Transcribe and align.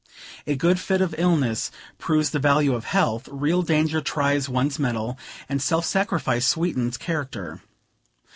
A 0.47 0.55
good 0.55 0.79
fit 0.79 0.99
of 0.99 1.13
illness 1.19 1.69
proves 1.99 2.31
the 2.31 2.39
value 2.39 2.73
of 2.73 2.85
health; 2.85 3.27
real 3.31 3.61
danger 3.61 4.01
tries 4.01 4.49
one's 4.49 4.79
mettle; 4.79 5.15
and 5.47 5.61
self 5.61 5.85
sacrifice 5.85 6.47
sweetens 6.47 6.97
character. 6.97 7.61